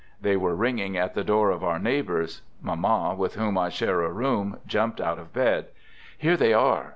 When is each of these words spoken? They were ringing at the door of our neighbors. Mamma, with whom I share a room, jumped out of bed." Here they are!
They 0.19 0.35
were 0.35 0.55
ringing 0.55 0.97
at 0.97 1.13
the 1.13 1.23
door 1.23 1.51
of 1.51 1.63
our 1.63 1.77
neighbors. 1.77 2.41
Mamma, 2.59 3.13
with 3.13 3.35
whom 3.35 3.55
I 3.55 3.69
share 3.69 4.01
a 4.01 4.09
room, 4.09 4.57
jumped 4.65 4.99
out 4.99 5.19
of 5.19 5.31
bed." 5.31 5.67
Here 6.17 6.37
they 6.37 6.53
are! 6.53 6.89